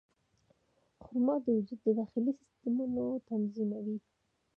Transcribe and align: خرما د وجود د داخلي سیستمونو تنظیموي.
خرما 1.03 1.35
د 1.43 1.45
وجود 1.57 1.79
د 1.83 1.87
داخلي 1.99 2.31
سیستمونو 2.41 3.03
تنظیموي. 3.29 3.97